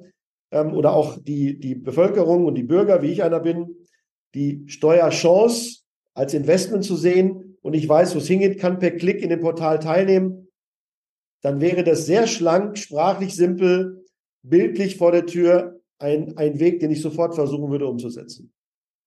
ähm, 0.50 0.74
oder 0.74 0.94
auch 0.94 1.18
die, 1.18 1.58
die 1.58 1.74
Bevölkerung 1.74 2.46
und 2.46 2.54
die 2.54 2.62
Bürger, 2.62 3.02
wie 3.02 3.12
ich 3.12 3.22
einer 3.22 3.40
bin, 3.40 3.76
die 4.34 4.64
Steuerchance 4.68 5.82
als 6.14 6.34
Investment 6.34 6.84
zu 6.84 6.96
sehen 6.96 7.58
und 7.62 7.74
ich 7.74 7.88
weiß, 7.88 8.14
wo 8.14 8.18
es 8.18 8.28
hingeht, 8.28 8.58
kann 8.58 8.78
per 8.78 8.92
Klick 8.92 9.22
in 9.22 9.30
dem 9.30 9.40
Portal 9.40 9.78
teilnehmen, 9.78 10.48
dann 11.42 11.60
wäre 11.60 11.84
das 11.84 12.06
sehr 12.06 12.26
schlank, 12.26 12.78
sprachlich 12.78 13.34
simpel, 13.34 14.04
bildlich 14.42 14.96
vor 14.96 15.12
der 15.12 15.26
Tür 15.26 15.80
ein, 15.98 16.36
ein 16.36 16.58
Weg, 16.58 16.80
den 16.80 16.90
ich 16.90 17.02
sofort 17.02 17.34
versuchen 17.34 17.70
würde 17.70 17.86
umzusetzen. 17.86 18.52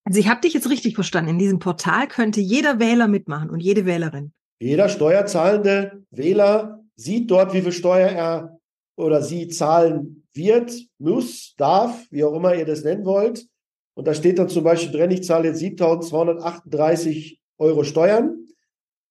Also 0.09 0.21
ich 0.21 0.27
habe 0.27 0.41
dich 0.41 0.55
jetzt 0.55 0.67
richtig 0.71 0.95
verstanden. 0.95 1.29
In 1.29 1.37
diesem 1.37 1.59
Portal 1.59 2.07
könnte 2.07 2.41
jeder 2.41 2.79
Wähler 2.79 3.07
mitmachen 3.07 3.51
und 3.51 3.59
jede 3.59 3.85
Wählerin. 3.85 4.33
Jeder 4.59 4.89
steuerzahlende 4.89 6.03
Wähler 6.09 6.83
sieht 6.95 7.29
dort, 7.29 7.53
wie 7.53 7.61
viel 7.61 7.71
Steuer 7.71 8.09
er 8.09 8.59
oder 8.97 9.21
sie 9.21 9.49
zahlen 9.49 10.27
wird, 10.33 10.73
muss, 10.97 11.53
darf, 11.57 12.07
wie 12.09 12.23
auch 12.23 12.33
immer 12.33 12.55
ihr 12.55 12.65
das 12.65 12.83
nennen 12.83 13.05
wollt. 13.05 13.45
Und 13.93 14.07
da 14.07 14.15
steht 14.15 14.39
dann 14.39 14.49
zum 14.49 14.63
Beispiel 14.63 14.91
drin, 14.91 15.11
ich 15.11 15.23
zahle 15.25 15.49
jetzt 15.49 15.61
7.238 15.61 17.37
Euro 17.59 17.83
Steuern. 17.83 18.47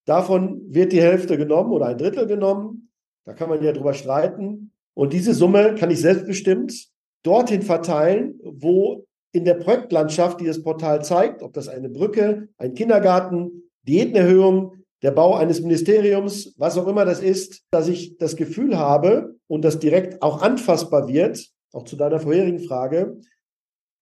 Davon 0.04 0.62
wird 0.66 0.90
die 0.90 1.00
Hälfte 1.00 1.38
genommen 1.38 1.70
oder 1.70 1.86
ein 1.86 1.98
Drittel 1.98 2.26
genommen. 2.26 2.90
Da 3.24 3.34
kann 3.34 3.48
man 3.48 3.62
ja 3.62 3.70
drüber 3.70 3.94
streiten. 3.94 4.72
Und 4.94 5.12
diese 5.12 5.32
Summe 5.32 5.76
kann 5.76 5.92
ich 5.92 6.00
selbstbestimmt 6.00 6.88
dorthin 7.22 7.62
verteilen, 7.62 8.40
wo 8.42 9.06
in 9.38 9.44
der 9.44 9.54
Projektlandschaft, 9.54 10.40
die 10.40 10.46
das 10.46 10.62
Portal 10.62 11.04
zeigt, 11.04 11.42
ob 11.42 11.52
das 11.52 11.68
eine 11.68 11.88
Brücke, 11.88 12.48
ein 12.58 12.74
Kindergarten, 12.74 13.70
Diätenerhöhung, 13.86 14.74
der 15.02 15.12
Bau 15.12 15.36
eines 15.36 15.60
Ministeriums, 15.60 16.54
was 16.58 16.76
auch 16.76 16.88
immer 16.88 17.04
das 17.04 17.20
ist, 17.20 17.62
dass 17.70 17.86
ich 17.86 18.18
das 18.18 18.34
Gefühl 18.34 18.76
habe 18.76 19.36
und 19.46 19.64
das 19.64 19.78
direkt 19.78 20.22
auch 20.22 20.42
anfassbar 20.42 21.06
wird, 21.06 21.48
auch 21.72 21.84
zu 21.84 21.94
deiner 21.94 22.18
vorherigen 22.18 22.58
Frage, 22.58 23.20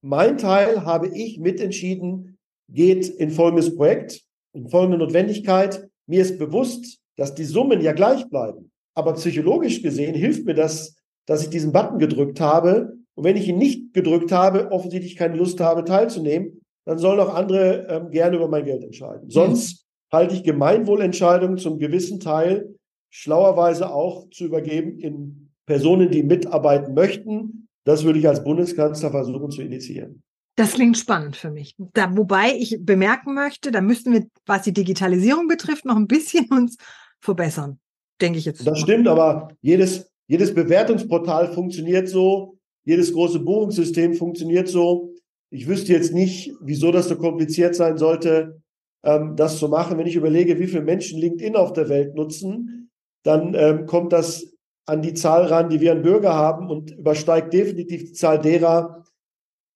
mein 0.03 0.39
Teil 0.39 0.85
habe 0.85 1.09
ich 1.09 1.39
mitentschieden, 1.39 2.39
geht 2.69 3.09
in 3.09 3.31
folgendes 3.31 3.77
Projekt, 3.77 4.23
in 4.55 4.69
folgende 4.69 4.99
Notwendigkeit. 4.99 5.89
Mir 6.07 6.23
ist 6.23 6.39
bewusst, 6.39 6.99
dass 7.17 7.35
die 7.35 7.45
Summen 7.45 7.81
ja 7.81 7.93
gleich 7.93 8.29
bleiben. 8.29 8.71
aber 8.97 9.13
psychologisch 9.13 9.83
gesehen 9.83 10.15
hilft 10.15 10.47
mir 10.47 10.55
das, 10.55 10.97
dass 11.27 11.43
ich 11.43 11.51
diesen 11.51 11.71
Button 11.71 11.99
gedrückt 11.99 12.41
habe. 12.41 12.97
Und 13.17 13.25
wenn 13.25 13.37
ich 13.37 13.49
ihn 13.49 13.59
nicht 13.59 13.95
gedrückt 13.95 14.31
habe, 14.31 14.71
offensichtlich 14.71 15.17
keine 15.17 15.37
Lust 15.37 15.61
habe, 15.61 15.85
teilzunehmen, 15.85 16.61
dann 16.85 16.99
sollen 16.99 17.19
auch 17.19 17.35
andere 17.35 17.87
ähm, 17.89 18.11
gerne 18.11 18.37
über 18.37 18.49
mein 18.49 18.65
Geld 18.65 18.85
entscheiden. 18.85 19.31
Sonst 19.31 19.85
mhm. 20.13 20.17
halte 20.17 20.35
ich 20.35 20.45
Gemeinwohlentscheidungen 20.45 21.59
zum 21.59 21.79
gewissen 21.79 22.21
Teil 22.21 22.77
schlauerweise 23.11 23.93
auch 23.93 24.29
zu 24.31 24.45
übergeben 24.45 24.99
in 24.99 25.51
Personen, 25.65 26.11
die 26.11 26.23
mitarbeiten 26.23 26.95
möchten. 26.95 27.69
Das 27.85 28.05
würde 28.05 28.19
ich 28.19 28.29
als 28.29 28.45
Bundeskanzler 28.45 29.11
versuchen 29.11 29.51
zu 29.51 29.63
initiieren. 29.63 30.23
Das 30.57 30.75
klingt 30.75 30.97
spannend 30.97 31.37
für 31.37 31.51
mich. 31.51 31.75
Da, 31.93 32.15
wobei 32.17 32.53
ich 32.57 32.79
bemerken 32.81 33.35
möchte, 33.35 33.71
da 33.71 33.81
müssten 33.81 34.13
wir, 34.13 34.27
was 34.47 34.63
die 34.63 34.73
Digitalisierung 34.73 35.49
betrifft, 35.49 35.85
noch 35.85 35.97
ein 35.97 36.07
bisschen 36.07 36.47
uns 36.51 36.77
verbessern, 37.21 37.79
denke 38.21 38.39
ich 38.39 38.45
jetzt. 38.45 38.67
Das 38.67 38.79
stimmt, 38.79 39.09
aber 39.09 39.49
jedes, 39.61 40.11
jedes 40.29 40.55
Bewertungsportal 40.55 41.53
funktioniert 41.53 42.09
so, 42.09 42.56
jedes 42.87 43.13
große 43.13 43.41
Buchungssystem 43.41 44.15
funktioniert 44.15 44.69
so. 44.69 45.13
Ich 45.51 45.69
wüsste 45.69 45.93
jetzt 45.93 46.15
nicht, 46.15 46.55
wieso 46.61 46.93
das 46.93 47.09
so 47.09 47.17
kompliziert 47.17 47.75
sein 47.75 47.99
sollte, 47.99 48.63
ähm, 49.05 49.35
das 49.37 49.59
zu 49.59 49.69
machen. 49.69 49.99
Wenn 49.99 50.07
ich 50.07 50.17
überlege, 50.17 50.59
wie 50.59 50.69
viele 50.69 50.83
Menschen 50.83 51.21
LinkedIn 51.21 51.57
auf 51.57 51.73
der 51.73 51.89
Welt 51.89 52.15
nutzen, 52.15 52.91
dann 53.25 53.55
ähm, 53.55 53.87
kommt 53.87 54.13
das 54.13 54.55
an 54.87 55.03
die 55.03 55.15
Zahl 55.15 55.47
ran, 55.47 55.69
die 55.69 55.81
wir 55.81 55.93
an 55.93 56.03
Bürger 56.03 56.35
haben 56.35 56.71
und 56.71 56.93
übersteigt 56.93 57.53
definitiv 57.53 58.05
die 58.05 58.13
Zahl 58.13 58.41
derer, 58.41 59.05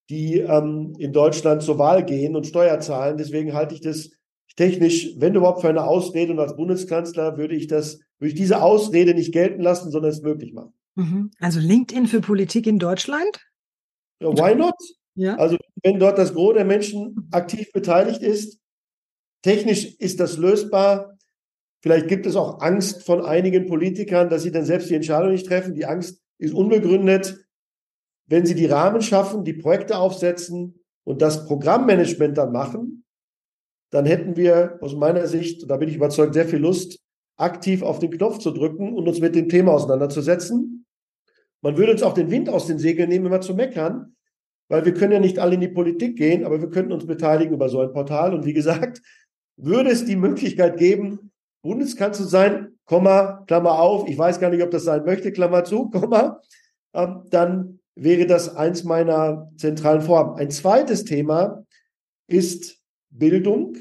die 0.08 0.38
ähm, 0.38 0.94
in 0.98 1.12
Deutschland 1.12 1.62
zur 1.62 1.78
Wahl 1.78 2.04
gehen 2.04 2.36
und 2.36 2.46
Steuer 2.46 2.78
zahlen. 2.78 3.16
Deswegen 3.16 3.54
halte 3.54 3.74
ich 3.74 3.80
das 3.80 4.10
technisch, 4.56 5.14
wenn 5.16 5.34
überhaupt 5.34 5.62
für 5.62 5.68
eine 5.68 5.84
Ausrede 5.84 6.32
und 6.32 6.38
als 6.38 6.54
Bundeskanzler 6.54 7.38
würde 7.38 7.56
ich 7.56 7.66
das, 7.66 7.98
würde 8.18 8.28
ich 8.28 8.34
diese 8.34 8.62
Ausrede 8.62 9.14
nicht 9.14 9.32
gelten 9.32 9.62
lassen, 9.62 9.90
sondern 9.90 10.12
es 10.12 10.22
möglich 10.22 10.52
machen. 10.52 10.74
Mhm. 10.96 11.30
Also 11.38 11.60
LinkedIn 11.60 12.06
für 12.06 12.20
Politik 12.20 12.66
in 12.66 12.78
Deutschland? 12.78 13.38
Ja, 14.20 14.28
why 14.28 14.54
not? 14.54 14.74
Ja. 15.14 15.36
Also 15.36 15.56
wenn 15.82 15.98
dort 15.98 16.18
das 16.18 16.34
Gros 16.34 16.54
der 16.54 16.64
Menschen 16.64 17.28
aktiv 17.30 17.72
beteiligt 17.72 18.22
ist, 18.22 18.58
technisch 19.42 19.96
ist 19.96 20.20
das 20.20 20.36
lösbar. 20.36 21.16
Vielleicht 21.82 22.08
gibt 22.08 22.26
es 22.26 22.36
auch 22.36 22.60
Angst 22.60 23.04
von 23.04 23.24
einigen 23.24 23.66
Politikern, 23.66 24.28
dass 24.28 24.42
sie 24.42 24.52
dann 24.52 24.64
selbst 24.64 24.90
die 24.90 24.94
Entscheidung 24.94 25.30
nicht 25.32 25.46
treffen. 25.46 25.74
Die 25.74 25.86
Angst 25.86 26.20
ist 26.38 26.54
unbegründet 26.54 27.38
wenn 28.30 28.46
Sie 28.46 28.54
die 28.54 28.66
Rahmen 28.66 29.02
schaffen, 29.02 29.44
die 29.44 29.54
Projekte 29.54 29.98
aufsetzen 29.98 30.80
und 31.04 31.20
das 31.20 31.46
Programmmanagement 31.46 32.38
dann 32.38 32.52
machen, 32.52 33.04
dann 33.90 34.06
hätten 34.06 34.36
wir 34.36 34.78
aus 34.80 34.94
meiner 34.94 35.26
Sicht, 35.26 35.68
da 35.68 35.76
bin 35.76 35.88
ich 35.88 35.96
überzeugt, 35.96 36.34
sehr 36.34 36.46
viel 36.46 36.60
Lust, 36.60 37.00
aktiv 37.36 37.82
auf 37.82 37.98
den 37.98 38.12
Knopf 38.12 38.38
zu 38.38 38.52
drücken 38.52 38.94
und 38.94 39.08
uns 39.08 39.18
mit 39.20 39.34
dem 39.34 39.48
Thema 39.48 39.72
auseinanderzusetzen. 39.72 40.79
Man 41.62 41.76
würde 41.76 41.92
uns 41.92 42.02
auch 42.02 42.14
den 42.14 42.30
Wind 42.30 42.48
aus 42.48 42.66
den 42.66 42.78
Segeln 42.78 43.08
nehmen, 43.08 43.26
immer 43.26 43.40
zu 43.40 43.54
meckern, 43.54 44.16
weil 44.68 44.84
wir 44.84 44.94
können 44.94 45.12
ja 45.12 45.20
nicht 45.20 45.38
alle 45.38 45.54
in 45.54 45.60
die 45.60 45.68
Politik 45.68 46.16
gehen, 46.16 46.44
aber 46.44 46.60
wir 46.60 46.70
könnten 46.70 46.92
uns 46.92 47.06
beteiligen 47.06 47.54
über 47.54 47.68
so 47.68 47.80
ein 47.80 47.92
Portal. 47.92 48.34
Und 48.34 48.46
wie 48.46 48.52
gesagt, 48.52 49.02
würde 49.56 49.90
es 49.90 50.04
die 50.04 50.16
Möglichkeit 50.16 50.78
geben, 50.78 51.32
Bundeskanzler 51.62 52.24
zu 52.24 52.30
sein, 52.30 52.78
Komma, 52.86 53.44
Klammer 53.46 53.78
auf, 53.78 54.08
ich 54.08 54.16
weiß 54.16 54.40
gar 54.40 54.50
nicht, 54.50 54.62
ob 54.62 54.70
das 54.70 54.84
sein 54.84 55.04
möchte, 55.04 55.32
Klammer 55.32 55.64
zu, 55.64 55.90
Komma, 55.90 56.40
ähm, 56.94 57.22
dann 57.30 57.80
wäre 57.94 58.26
das 58.26 58.56
eins 58.56 58.84
meiner 58.84 59.50
zentralen 59.56 60.00
Vorhaben. 60.00 60.38
Ein 60.38 60.50
zweites 60.50 61.04
Thema 61.04 61.64
ist 62.26 62.80
Bildung. 63.10 63.76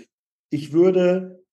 Ich 0.50 0.74
würde 0.74 1.44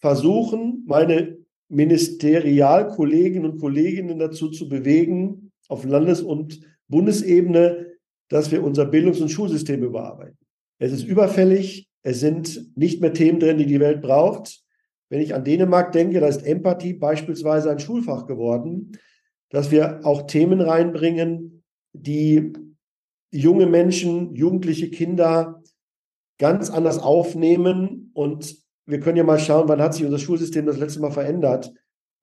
versuchen, 0.00 0.84
meine 0.86 1.38
Ministerialkolleginnen 1.68 3.50
und 3.50 3.60
Kolleginnen 3.60 4.18
dazu 4.18 4.50
zu 4.50 4.68
bewegen, 4.68 5.51
auf 5.68 5.84
Landes- 5.84 6.22
und 6.22 6.60
Bundesebene, 6.88 7.92
dass 8.28 8.50
wir 8.50 8.62
unser 8.62 8.86
Bildungs- 8.86 9.20
und 9.20 9.30
Schulsystem 9.30 9.82
überarbeiten. 9.82 10.38
Es 10.78 10.92
ist 10.92 11.04
überfällig. 11.04 11.88
Es 12.02 12.20
sind 12.20 12.76
nicht 12.76 13.00
mehr 13.00 13.12
Themen 13.12 13.38
drin, 13.38 13.58
die 13.58 13.66
die 13.66 13.80
Welt 13.80 14.02
braucht. 14.02 14.62
Wenn 15.08 15.20
ich 15.20 15.34
an 15.34 15.44
Dänemark 15.44 15.92
denke, 15.92 16.20
da 16.20 16.26
ist 16.26 16.44
Empathie 16.44 16.94
beispielsweise 16.94 17.70
ein 17.70 17.78
Schulfach 17.78 18.26
geworden, 18.26 18.92
dass 19.50 19.70
wir 19.70 20.00
auch 20.04 20.22
Themen 20.22 20.60
reinbringen, 20.60 21.62
die 21.92 22.52
junge 23.30 23.66
Menschen, 23.66 24.34
jugendliche 24.34 24.90
Kinder 24.90 25.62
ganz 26.38 26.70
anders 26.70 26.98
aufnehmen. 26.98 28.10
Und 28.14 28.56
wir 28.86 29.00
können 29.00 29.18
ja 29.18 29.24
mal 29.24 29.38
schauen, 29.38 29.68
wann 29.68 29.80
hat 29.80 29.94
sich 29.94 30.04
unser 30.04 30.18
Schulsystem 30.18 30.66
das 30.66 30.78
letzte 30.78 31.00
Mal 31.00 31.12
verändert. 31.12 31.72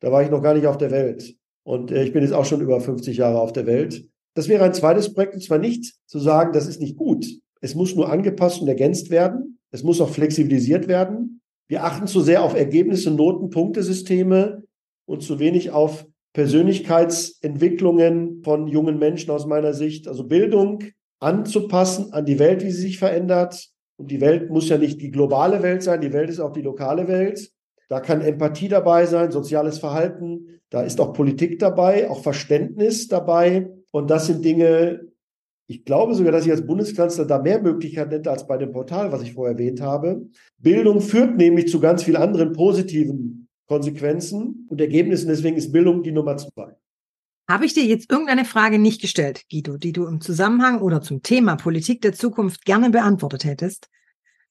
Da 0.01 0.11
war 0.11 0.23
ich 0.23 0.29
noch 0.29 0.41
gar 0.41 0.53
nicht 0.53 0.67
auf 0.67 0.77
der 0.77 0.91
Welt. 0.91 1.38
Und 1.69 1.91
äh, 1.91 2.03
ich 2.03 2.13
bin 2.13 2.23
jetzt 2.23 2.33
auch 2.33 2.45
schon 2.45 2.61
über 2.61 2.81
50 2.81 3.17
Jahre 3.17 3.39
auf 3.39 3.53
der 3.53 3.67
Welt. 3.67 4.09
Das 4.33 4.49
wäre 4.49 4.63
ein 4.63 4.73
zweites 4.73 5.13
Projekt, 5.13 5.35
und 5.35 5.43
zwar 5.43 5.59
nicht 5.59 5.93
zu 6.07 6.17
sagen, 6.17 6.51
das 6.51 6.65
ist 6.65 6.81
nicht 6.81 6.97
gut. 6.97 7.27
Es 7.61 7.75
muss 7.75 7.95
nur 7.95 8.11
angepasst 8.11 8.59
und 8.59 8.67
ergänzt 8.67 9.11
werden. 9.11 9.59
Es 9.69 9.83
muss 9.83 10.01
auch 10.01 10.09
flexibilisiert 10.09 10.87
werden. 10.87 11.41
Wir 11.67 11.83
achten 11.83 12.07
zu 12.07 12.21
sehr 12.21 12.41
auf 12.41 12.55
Ergebnisse, 12.55 13.11
Noten, 13.11 13.51
Punktesysteme 13.51 14.63
und 15.05 15.21
zu 15.21 15.37
wenig 15.37 15.69
auf 15.69 16.07
Persönlichkeitsentwicklungen 16.33 18.41
von 18.43 18.67
jungen 18.67 18.97
Menschen 18.97 19.29
aus 19.29 19.45
meiner 19.45 19.75
Sicht, 19.75 20.07
also 20.07 20.23
Bildung 20.23 20.85
anzupassen 21.19 22.13
an 22.13 22.25
die 22.25 22.39
Welt, 22.39 22.63
wie 22.63 22.71
sie 22.71 22.81
sich 22.81 22.97
verändert. 22.97 23.69
Und 23.95 24.09
die 24.09 24.21
Welt 24.21 24.49
muss 24.49 24.69
ja 24.69 24.79
nicht 24.79 25.01
die 25.01 25.11
globale 25.11 25.61
Welt 25.61 25.83
sein, 25.83 26.01
die 26.01 26.13
Welt 26.13 26.31
ist 26.31 26.39
auch 26.39 26.51
die 26.51 26.63
lokale 26.63 27.07
Welt. 27.07 27.51
Da 27.89 27.99
kann 27.99 28.21
Empathie 28.21 28.69
dabei 28.69 29.05
sein, 29.05 29.31
soziales 29.31 29.79
Verhalten, 29.79 30.61
da 30.69 30.83
ist 30.83 31.01
auch 31.01 31.13
Politik 31.13 31.59
dabei, 31.59 32.09
auch 32.09 32.21
Verständnis 32.21 33.07
dabei. 33.07 33.71
Und 33.91 34.09
das 34.09 34.27
sind 34.27 34.45
Dinge, 34.45 35.07
ich 35.67 35.83
glaube 35.85 36.13
sogar, 36.13 36.31
dass 36.31 36.45
ich 36.45 36.51
als 36.51 36.65
Bundeskanzler 36.65 37.25
da 37.25 37.39
mehr 37.41 37.61
Möglichkeiten 37.61 38.11
hätte 38.11 38.31
als 38.31 38.45
bei 38.45 38.57
dem 38.57 38.71
Portal, 38.71 39.11
was 39.11 39.23
ich 39.23 39.33
vorher 39.33 39.53
erwähnt 39.53 39.81
habe. 39.81 40.27
Bildung 40.57 41.01
führt 41.01 41.37
nämlich 41.37 41.67
zu 41.67 41.79
ganz 41.79 42.03
vielen 42.03 42.17
anderen 42.17 42.53
positiven 42.53 43.47
Konsequenzen 43.67 44.67
und 44.69 44.79
Ergebnissen. 44.79 45.27
Deswegen 45.27 45.57
ist 45.57 45.71
Bildung 45.71 46.03
die 46.03 46.11
Nummer 46.11 46.37
zwei. 46.37 46.75
Habe 47.47 47.65
ich 47.65 47.73
dir 47.73 47.83
jetzt 47.83 48.11
irgendeine 48.11 48.45
Frage 48.45 48.77
nicht 48.77 49.01
gestellt, 49.01 49.45
Guido, 49.49 49.77
die 49.77 49.91
du 49.91 50.05
im 50.05 50.21
Zusammenhang 50.21 50.81
oder 50.81 51.01
zum 51.01 51.23
Thema 51.23 51.55
Politik 51.55 52.01
der 52.01 52.13
Zukunft 52.13 52.63
gerne 52.63 52.91
beantwortet 52.91 53.43
hättest? 53.43 53.89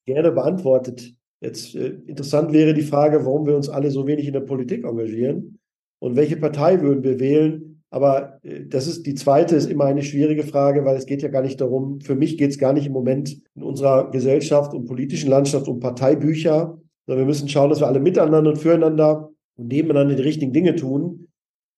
Gerne 0.05 0.33
beantwortet. 0.33 1.15
Jetzt 1.41 1.75
äh, 1.75 1.95
interessant 2.07 2.53
wäre 2.53 2.75
die 2.75 2.83
Frage, 2.83 3.25
warum 3.25 3.47
wir 3.47 3.57
uns 3.57 3.69
alle 3.69 3.91
so 3.91 4.07
wenig 4.07 4.27
in 4.27 4.33
der 4.33 4.41
Politik 4.41 4.85
engagieren 4.85 5.59
und 6.01 6.17
welche 6.17 6.37
Partei 6.37 6.81
würden 6.81 7.05
wir 7.05 7.21
wählen. 7.21 7.83
Aber 7.91 8.41
äh, 8.43 8.67
das 8.67 8.87
ist 8.87 9.07
die 9.07 9.15
zweite, 9.15 9.55
ist 9.55 9.71
immer 9.71 9.85
eine 9.85 10.03
schwierige 10.03 10.43
Frage, 10.43 10.85
weil 10.85 10.97
es 10.97 11.07
geht 11.07 11.23
ja 11.23 11.29
gar 11.29 11.43
nicht 11.43 11.61
darum, 11.61 12.01
für 12.01 12.17
mich 12.17 12.39
geht 12.39 12.51
es 12.51 12.59
gar 12.59 12.73
nicht 12.73 12.87
im 12.87 12.93
Moment 12.93 13.41
in 13.55 13.63
unserer 13.63 14.11
Gesellschaft 14.11 14.75
und 14.75 14.87
politischen 14.87 15.31
Landschaft 15.31 15.69
um 15.69 15.81
Parteibücher, 15.81 16.79
sondern 17.07 17.25
wir 17.25 17.29
müssen 17.29 17.49
schauen, 17.49 17.71
dass 17.71 17.81
wir 17.81 17.87
alle 17.87 18.01
miteinander 18.01 18.51
und 18.51 18.59
füreinander 18.59 19.31
und 19.57 19.69
nebeneinander 19.69 20.17
die 20.17 20.23
richtigen 20.23 20.53
Dinge 20.53 20.75
tun. 20.75 21.29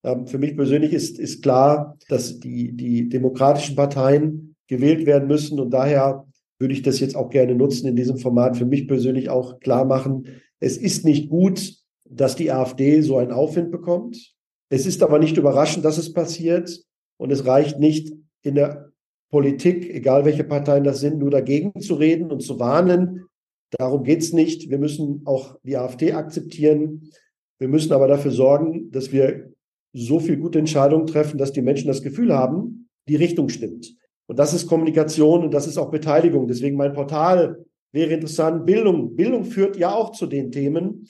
Ähm, 0.04 0.26
für 0.26 0.38
mich 0.38 0.56
persönlich 0.56 0.94
ist, 0.94 1.18
ist 1.18 1.42
klar, 1.42 1.98
dass 2.08 2.40
die, 2.40 2.72
die 2.72 3.08
demokratischen 3.08 3.76
Parteien 3.76 4.56
gewählt 4.68 5.04
werden 5.04 5.28
müssen 5.28 5.60
und 5.60 5.70
daher 5.70 6.24
würde 6.60 6.74
ich 6.74 6.82
das 6.82 7.00
jetzt 7.00 7.16
auch 7.16 7.30
gerne 7.30 7.54
nutzen, 7.54 7.88
in 7.88 7.96
diesem 7.96 8.18
Format 8.18 8.56
für 8.56 8.66
mich 8.66 8.86
persönlich 8.86 9.30
auch 9.30 9.58
klar 9.58 9.84
machen. 9.84 10.26
Es 10.60 10.76
ist 10.76 11.04
nicht 11.04 11.28
gut, 11.30 11.74
dass 12.08 12.36
die 12.36 12.52
AfD 12.52 13.00
so 13.00 13.16
einen 13.16 13.32
Aufwind 13.32 13.70
bekommt. 13.70 14.34
Es 14.68 14.86
ist 14.86 15.02
aber 15.02 15.18
nicht 15.18 15.36
überraschend, 15.36 15.84
dass 15.84 15.98
es 15.98 16.12
passiert. 16.12 16.84
Und 17.16 17.32
es 17.32 17.46
reicht 17.46 17.78
nicht 17.78 18.12
in 18.42 18.54
der 18.54 18.92
Politik, 19.30 19.88
egal 19.92 20.24
welche 20.24 20.44
Parteien 20.44 20.84
das 20.84 21.00
sind, 21.00 21.18
nur 21.18 21.30
dagegen 21.30 21.80
zu 21.80 21.94
reden 21.94 22.30
und 22.30 22.40
zu 22.40 22.58
warnen, 22.58 23.26
Darum 23.70 24.02
geht 24.02 24.20
es 24.20 24.32
nicht. 24.32 24.68
Wir 24.68 24.78
müssen 24.78 25.22
auch 25.24 25.56
die 25.62 25.76
AfD 25.76 26.12
akzeptieren. 26.12 27.10
Wir 27.58 27.68
müssen 27.68 27.92
aber 27.92 28.08
dafür 28.08 28.32
sorgen, 28.32 28.90
dass 28.90 29.12
wir 29.12 29.52
so 29.92 30.18
viel 30.18 30.36
gute 30.36 30.58
Entscheidungen 30.58 31.06
treffen, 31.06 31.38
dass 31.38 31.52
die 31.52 31.62
Menschen 31.62 31.88
das 31.88 32.02
Gefühl 32.02 32.34
haben, 32.34 32.88
die 33.08 33.16
Richtung 33.16 33.48
stimmt. 33.48 33.94
Und 34.30 34.38
das 34.38 34.54
ist 34.54 34.68
Kommunikation 34.68 35.42
und 35.42 35.52
das 35.52 35.66
ist 35.66 35.76
auch 35.76 35.90
Beteiligung. 35.90 36.46
Deswegen 36.46 36.76
mein 36.76 36.92
Portal 36.92 37.64
wäre 37.90 38.12
interessant. 38.12 38.64
Bildung. 38.64 39.16
Bildung 39.16 39.42
führt 39.44 39.76
ja 39.76 39.92
auch 39.92 40.12
zu 40.12 40.26
den 40.26 40.52
Themen. 40.52 41.08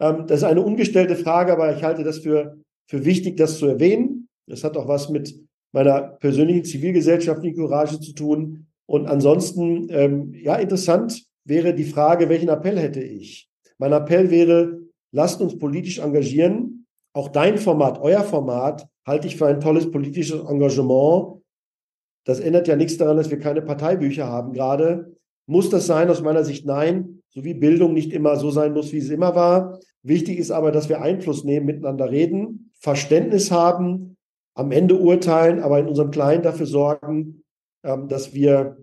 Ähm, 0.00 0.24
das 0.26 0.38
ist 0.38 0.44
eine 0.44 0.62
ungestellte 0.62 1.16
Frage, 1.16 1.52
aber 1.52 1.76
ich 1.76 1.82
halte 1.82 2.02
das 2.02 2.20
für, 2.20 2.56
für 2.88 3.04
wichtig, 3.04 3.36
das 3.36 3.58
zu 3.58 3.66
erwähnen. 3.66 4.26
Das 4.46 4.64
hat 4.64 4.78
auch 4.78 4.88
was 4.88 5.10
mit 5.10 5.38
meiner 5.72 6.16
persönlichen 6.18 6.64
zivilgesellschaftlichen 6.64 7.58
Courage 7.58 8.00
zu 8.00 8.14
tun. 8.14 8.68
Und 8.86 9.06
ansonsten, 9.06 9.88
ähm, 9.90 10.32
ja, 10.32 10.56
interessant, 10.56 11.26
wäre 11.44 11.74
die 11.74 11.84
Frage, 11.84 12.30
welchen 12.30 12.48
Appell 12.48 12.78
hätte 12.78 13.02
ich? 13.02 13.50
Mein 13.76 13.92
Appell 13.92 14.30
wäre, 14.30 14.78
lasst 15.10 15.42
uns 15.42 15.58
politisch 15.58 15.98
engagieren. 15.98 16.86
Auch 17.12 17.28
dein 17.28 17.58
Format, 17.58 18.00
euer 18.00 18.22
Format, 18.22 18.86
halte 19.06 19.26
ich 19.26 19.36
für 19.36 19.44
ein 19.44 19.60
tolles 19.60 19.90
politisches 19.90 20.40
Engagement. 20.48 21.41
Das 22.24 22.40
ändert 22.40 22.68
ja 22.68 22.76
nichts 22.76 22.96
daran, 22.96 23.16
dass 23.16 23.30
wir 23.30 23.38
keine 23.38 23.62
Parteibücher 23.62 24.26
haben 24.26 24.52
gerade. 24.52 25.16
Muss 25.46 25.70
das 25.70 25.86
sein? 25.86 26.08
Aus 26.08 26.22
meiner 26.22 26.44
Sicht 26.44 26.66
nein. 26.66 27.22
So 27.30 27.44
wie 27.44 27.54
Bildung 27.54 27.94
nicht 27.94 28.12
immer 28.12 28.36
so 28.36 28.50
sein 28.50 28.72
muss, 28.72 28.92
wie 28.92 28.98
es 28.98 29.10
immer 29.10 29.34
war. 29.34 29.78
Wichtig 30.02 30.38
ist 30.38 30.50
aber, 30.50 30.72
dass 30.72 30.88
wir 30.88 31.00
Einfluss 31.00 31.44
nehmen, 31.44 31.66
miteinander 31.66 32.10
reden. 32.10 32.70
Verständnis 32.78 33.50
haben, 33.50 34.16
am 34.54 34.70
Ende 34.70 34.96
urteilen, 34.96 35.60
aber 35.60 35.78
in 35.78 35.88
unserem 35.88 36.10
Kleinen 36.10 36.42
dafür 36.42 36.66
sorgen, 36.66 37.42
ähm, 37.84 38.08
dass 38.08 38.34
wir 38.34 38.78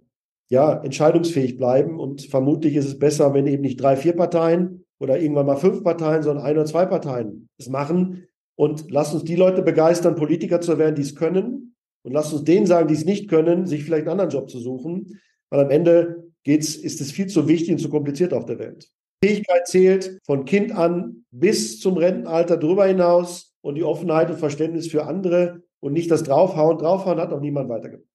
ja 0.49 0.81
entscheidungsfähig 0.81 1.57
bleiben. 1.57 1.99
Und 1.99 2.23
vermutlich 2.23 2.75
ist 2.75 2.85
es 2.85 2.99
besser, 2.99 3.33
wenn 3.33 3.47
eben 3.47 3.61
nicht 3.61 3.81
drei, 3.81 3.95
vier 3.95 4.13
Parteien 4.13 4.85
oder 4.99 5.19
irgendwann 5.19 5.45
mal 5.45 5.57
fünf 5.57 5.83
Parteien, 5.83 6.23
sondern 6.23 6.45
ein 6.45 6.55
oder 6.55 6.65
zwei 6.65 6.85
Parteien 6.85 7.49
es 7.57 7.69
machen. 7.69 8.27
Und 8.55 8.91
lasst 8.91 9.13
uns 9.13 9.23
die 9.23 9.35
Leute 9.35 9.61
begeistern, 9.61 10.15
Politiker 10.15 10.59
zu 10.59 10.77
werden, 10.77 10.95
die 10.95 11.03
es 11.03 11.15
können. 11.15 11.68
Und 12.03 12.13
lasst 12.13 12.33
uns 12.33 12.43
denen 12.43 12.65
sagen, 12.65 12.87
die 12.87 12.93
es 12.93 13.05
nicht 13.05 13.29
können, 13.29 13.65
sich 13.65 13.83
vielleicht 13.83 14.07
einen 14.07 14.19
anderen 14.19 14.31
Job 14.31 14.49
zu 14.49 14.59
suchen. 14.59 15.19
Weil 15.49 15.65
am 15.65 15.71
Ende 15.71 16.31
geht's, 16.43 16.75
ist 16.75 17.01
es 17.01 17.11
viel 17.11 17.27
zu 17.27 17.47
wichtig 17.47 17.71
und 17.71 17.79
zu 17.79 17.89
kompliziert 17.89 18.33
auf 18.33 18.45
der 18.45 18.59
Welt. 18.59 18.89
Fähigkeit 19.23 19.67
zählt 19.67 20.19
von 20.25 20.45
Kind 20.45 20.71
an 20.71 21.25
bis 21.31 21.79
zum 21.79 21.97
Rentenalter 21.97 22.57
darüber 22.57 22.85
hinaus 22.85 23.53
und 23.61 23.75
die 23.75 23.83
Offenheit 23.83 24.29
und 24.29 24.37
Verständnis 24.37 24.87
für 24.87 25.05
andere 25.05 25.63
und 25.81 25.93
nicht 25.93 26.09
das 26.09 26.23
Draufhauen. 26.23 26.77
Draufhauen 26.77 27.19
hat 27.19 27.33
auch 27.33 27.41
niemand 27.41 27.69
weitergebracht. 27.69 28.07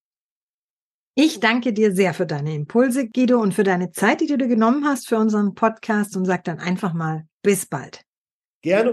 Ich 1.17 1.39
danke 1.39 1.73
dir 1.73 1.95
sehr 1.95 2.13
für 2.13 2.27
deine 2.27 2.55
Impulse, 2.55 3.09
Guido, 3.09 3.41
und 3.41 3.55
für 3.55 3.63
deine 3.63 3.93
Zeit, 3.93 4.21
die 4.21 4.27
du 4.27 4.37
dir 4.37 4.49
genommen 4.49 4.85
hast 4.85 5.07
für 5.07 5.17
unseren 5.17 5.55
Podcast 5.55 6.17
und 6.17 6.25
sag 6.25 6.43
dann 6.45 6.59
einfach 6.59 6.93
mal 6.93 7.25
bis 7.43 7.67
bald. 7.67 8.05
Gerne. 8.63 8.93